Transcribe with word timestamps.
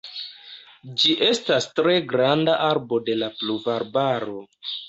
Ĝi 1.03 1.13
estas 1.27 1.69
tre 1.81 1.95
granda 2.13 2.57
arbo 2.71 3.01
de 3.11 3.19
la 3.23 3.33
pluvarbaro. 3.43 4.39